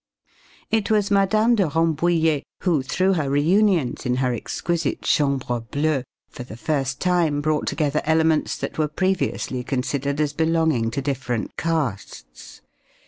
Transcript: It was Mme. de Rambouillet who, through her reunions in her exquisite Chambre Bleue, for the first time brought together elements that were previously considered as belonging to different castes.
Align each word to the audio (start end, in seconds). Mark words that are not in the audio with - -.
It 0.71 0.89
was 0.89 1.11
Mme. 1.11 1.53
de 1.53 1.69
Rambouillet 1.69 2.41
who, 2.63 2.81
through 2.81 3.13
her 3.13 3.29
reunions 3.29 4.03
in 4.03 4.15
her 4.15 4.33
exquisite 4.33 5.03
Chambre 5.03 5.59
Bleue, 5.61 6.03
for 6.27 6.41
the 6.41 6.57
first 6.57 6.99
time 6.99 7.39
brought 7.39 7.67
together 7.67 8.01
elements 8.03 8.57
that 8.57 8.79
were 8.79 8.87
previously 8.87 9.63
considered 9.63 10.19
as 10.19 10.33
belonging 10.33 10.89
to 10.89 11.03
different 11.03 11.55
castes. 11.55 12.61